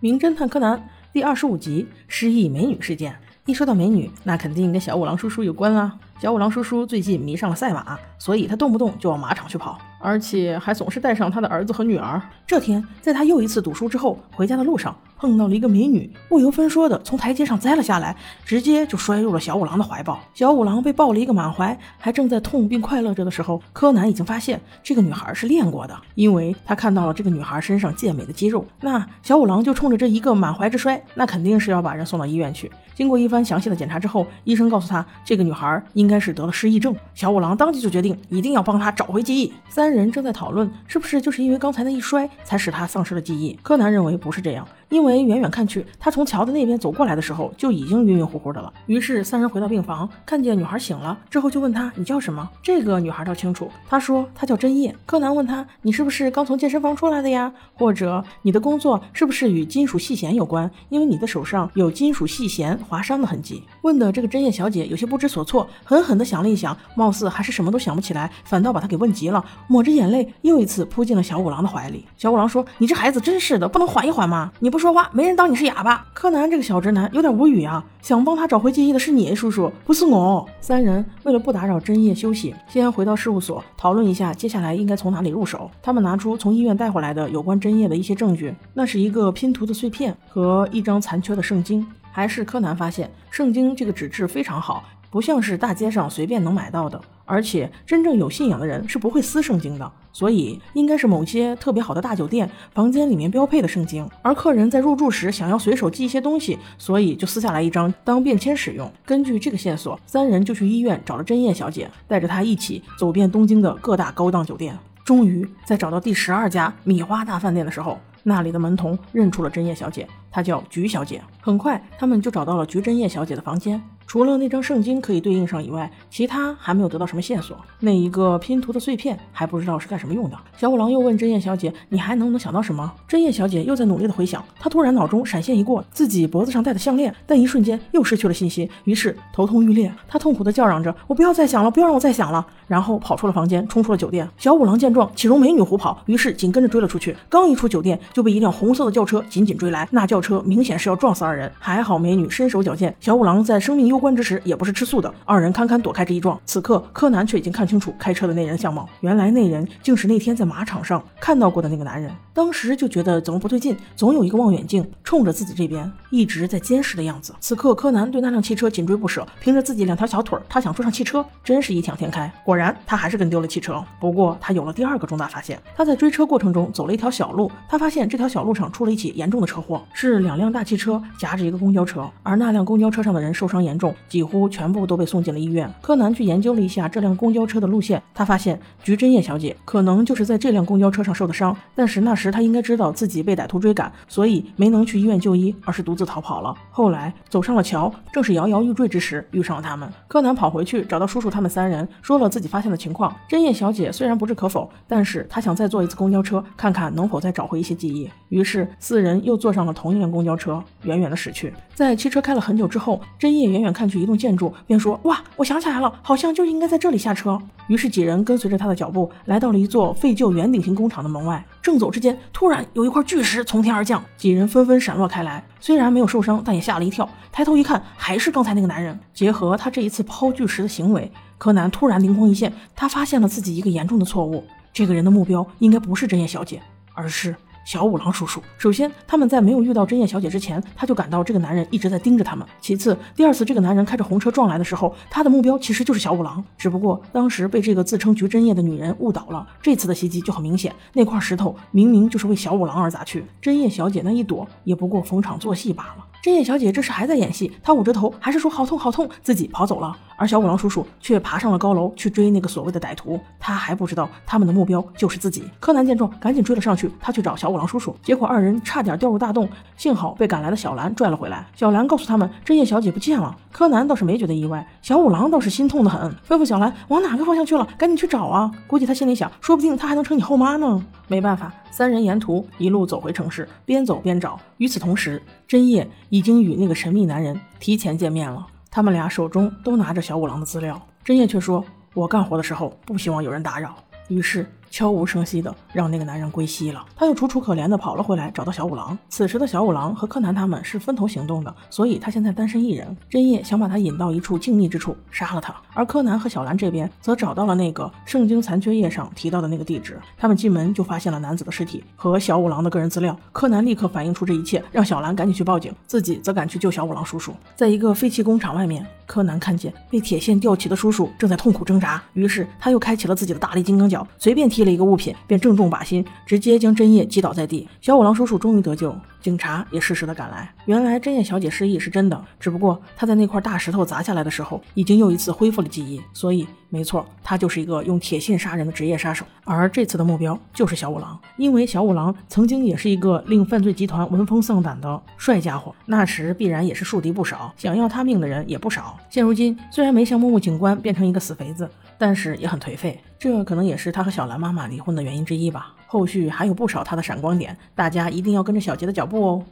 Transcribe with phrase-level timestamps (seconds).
[0.00, 0.80] 名侦探柯南
[1.12, 3.12] 第二十五集失忆美女事件。
[3.46, 5.92] 一说到美女，那肯定跟小五郎叔叔有关啦。
[6.20, 12.22] 小五郎叔叔最近迷上了赛马，所以他动不动就往马场去跑，而且还总是带上他的儿子和女儿。
[12.46, 20.20] 这天，在他又一次赌输之后，回家的路上碰到了一个美女，不由分说的从台阶上栽了下来，直接就摔入了小五郎的怀抱。
[20.32, 28.64] 小五郎被抱了一个满怀，还正在痛并快乐着的时候，柯南已经发现这个女孩是练过的，因为他看到了这个女孩身上健美的肌肉。
[28.80, 32.70] 那小五郎就冲着这一个满怀之摔，那肯定是要把人送到医院去。
[32.94, 36.94] 经过一番详细的检查之后，医生告诉他，这个女孩应该是得了失忆症。
[37.14, 39.52] 小五郎当即就决定，一定要帮她找回记忆。
[39.68, 43.58] 三人正在讨论，是不是就是因为刚才那一摔，才使她丧失了记忆？
[43.62, 44.66] 柯南认为不是这样。
[44.88, 48.72] 因为远远看去，他从桥的那边走过来的时候就已经晕晕乎乎的了。
[48.86, 54.96] 于是三人回到病房，看见女孩醒了之后，就问她：“你叫什么？”这个女孩倒清楚，她说她叫真叶。
[55.04, 57.52] 柯南问她：“你是不是刚从健身房出来的呀？
[57.74, 60.70] 或者你的工作是不是与金属细弦有关？
[60.88, 72.06] 因为你的手上有金属细弦划伤的痕迹。”问的这个真叶小姐有些不知所措，狠狠地想了一想，貌似还是什么都想不起来，反倒把她给问急了，抹着眼泪又一次扑进了小五郎的怀里。
[72.16, 74.50] 小五郎说：“你这孩子真是的，不能缓一缓吗？
[74.60, 76.06] 你不。”不说话，没人当你是哑巴。
[76.14, 77.84] 柯南这个小直男有点无语啊！
[78.00, 80.48] 想帮他找回记忆的是你，叔叔，不是我。
[80.60, 85.68] 三人为了不打扰真叶休息，先回到事务所讨论一下接下来应该从哪里入手。
[85.82, 91.84] 他们拿出从医院带回来的有关真叶的一些证据，那是一个拼图的碎片和一张残缺的圣经。
[92.12, 97.00] 还是柯南发现圣经这个纸质非常好，不像是大街上随便能买到的。
[97.24, 104.08] 而且真正有信仰的人是不会撕圣经的，所以应该是某些特别好的大酒店房间里面标配的圣经。
[104.22, 108.90] 而客人在入住时想要随手记一些东西，所以就撕下来一张当便签使用。
[109.04, 114.74] 根据这个线索，三人就去医院找了真叶小姐，带着她一起走遍东京的各大高档酒店。
[115.04, 121.22] 终于在找到第十二家米花大饭店的时候，那里的门童认出了真叶小姐，她叫菊小姐。
[121.42, 123.78] 很快，他们就找到了菊真叶小姐的房间。
[124.08, 127.54] 除了那张圣经可以对应上以外，其他还没有得到什么线索。
[127.80, 130.36] 那一个拼图的碎片还不知道是干什么用的。
[130.56, 134.42] 小五郎又问真叶小姐：“你还能不能想到什么？”真叶小姐又在努力的回想。
[134.58, 139.92] 她突然脑中闪现一过自己脖子上戴的项链，但一瞬间又失去了信心，于是头痛欲裂。
[140.08, 144.26] 她痛苦的叫嚷着：“我不要再想了，不要让我再想了！”然后跑出了房间，冲出了酒店。
[144.38, 147.14] 小五郎见状，岂容美女胡跑，于是紧跟着追了出去。
[147.28, 149.86] 刚一出酒店，就被一辆红色的轿车紧紧追来。
[149.90, 152.94] 那轿车明显是要撞死二人，还好美女身手矫健。
[153.00, 154.78] 小五郎在生命攸关之时，也不是。
[154.78, 158.88] 吃素的二人堪堪躲开这一撞，此刻柯南却已经看清楚开车的那人相貌。
[159.00, 162.08] 原来那人竟是那天在马场上看到过的那个男人。
[162.32, 167.34] 当时就觉得怎么不对劲，总有一个望远镜冲着自己这边，一直在监视的样子。
[167.40, 172.30] 此刻柯南对那辆汽车紧追不舍，凭着自己两条小腿，他想坐上汽车，真是异想天开。
[172.44, 173.82] 果然，他还是跟丢了汽车。
[173.98, 184.70] 不过他有了第二个重大发现，他在追车过程中走了一条小路，他发现这条小路上出了一起严重的车祸，是两辆大汽车夹着一个公交车，而那辆公交车上的人受伤严重，几乎全。
[184.70, 185.72] 部都被送进了医院。
[185.80, 191.56] 柯南去研究了一下这辆公交车的路线，他发现菊真叶小姐可能就是在这辆公交车上受的伤。
[191.74, 196.54] 但是那时他应该知道自己被歹徒追赶，所以没能去医院就医，而是独自逃跑了。
[196.70, 199.90] 后来走上了桥，正是摇摇欲坠之时，遇上了他们。
[200.08, 203.14] 柯南跑回去找到叔叔他们三人，说了自己发现的情况。
[203.28, 208.10] 真叶小姐虽然不置可否，但是她想再坐一次公交车，看看能否再找回一些记忆。
[208.28, 211.52] 于是四人又坐上了同一辆公交车，远远的驶去。
[211.74, 214.52] 在汽车开了很久之后，真叶远远看去一栋建筑。
[214.66, 221.44] 便说：“哇，我想起来了，好像就应该在这里下车。”于是几人跟随着他的脚步，来到了一座废旧圆顶型工厂的门外。
[221.62, 225.44] 正走之间，突然有一块巨石从天而降，几人纷纷闪落开来。
[225.60, 227.06] 虽然没有受伤，但也吓了一跳。
[227.30, 228.98] 抬头一看，还是刚才那个男人。
[229.12, 236.62] 结合他这一次抛巨石的行为，柯南突然灵光一现，他发现了自己一个严重的错误：这个人的目标应该不是真叶小姐，
[236.94, 237.36] 而是……
[237.68, 242.46] 小五郎叔叔，首先他们在没有遇到真叶小姐之前，他就感到这个男人一直在盯着他们。
[242.62, 249.46] 其次，第二次这个男人开着红车撞来的时候，他的目标其实就是小五郎，只不过当时被这个自称菊真叶的女人误导了。
[249.60, 256.06] 这次的袭击就很明显，那块石头明明就是为小五郎而砸去，真叶小姐那一躲也不过逢场作戏罢了。
[256.20, 259.96] 真叶小姐这时还在演戏，她捂着头，还是说好痛好痛，自己跑走了。
[260.16, 265.44] 而小五郎叔叔却爬上了高楼去追那个所谓的歹徒，他还不知道他们的目标就是自己。
[265.60, 271.46] 柯南见状，赶紧追了上去，他去找小五郎叔叔，结果二人差点掉入大洞，幸好被赶来的小兰拽了回来。
[271.54, 273.36] 小兰告诉他们，真叶小姐不见了。
[273.52, 278.50] 柯南倒是没觉得意外，小五郎倒是心痛的很，吩咐小兰往哪个方向去了，赶紧去找啊！
[278.66, 280.84] 估计他心里想，说不定他还能成你后妈呢。
[281.06, 284.38] 没办法，三人沿途一路走回城市，边走边找。
[284.58, 288.46] 与此同时，真叶已经与那个神秘男人提前见面了。
[288.70, 291.64] 他们俩手中都拿着小五郎的资料，真夜却说
[291.94, 293.74] ：“我干活的时候不希望有人打扰。”
[294.08, 294.46] 于是。
[294.70, 298.96] 悄无声息的让那个男人归西了，他又楚楚可怜的跑了回来，找到小五郎。
[299.08, 302.96] 此时的小五郎和柯南他们是分头行动的，所以他现在单身一人。
[303.08, 309.98] 真叶想把他引到一处静谧之处杀了他，而柯南和小兰这边则找到了那个圣经残缺页上提到的那个地址。
[310.16, 313.18] 他们进门就发现了男子的尸体和小五郎的个人资料。
[313.32, 317.34] 柯南立刻反映出这一切，让小兰赶紧去报警，自己则赶去救小五郎叔叔。
[317.56, 325.38] 在一个废弃工厂外面，柯南看见被铁线吊起的叔叔正在痛苦挣扎，于是他又开启了自己的大力金刚脚，随便踢了一个物品，便。
[325.38, 327.68] 正中靶心，直接将真叶击倒在地。
[327.80, 330.52] 小五郎叔叔终于得救，警察也适时的赶来。
[330.66, 336.00] 原来真叶小姐失忆是真的，只不过她在那块大石头砸下来的时候，已经又一次恢复了记忆。
[336.12, 339.24] 所以，没错，她就是一个用铁线杀人的职业杀手。
[339.44, 348.98] 而这次的目标就是小五郎，因为小五郎曾经也是一个令犯罪集团闻风丧胆的帅家伙，那时必然也是树敌不少，想要他命的人也不少。
[349.08, 353.00] 现如今虽然没像木木警官变成一个死肥子，但是也很颓废。
[353.18, 355.74] 这可能也是他和小兰妈妈离婚的原因之一吧。
[355.90, 359.42] 后续还有不少他的闪光点，大家一定要跟着小杰的脚步哦。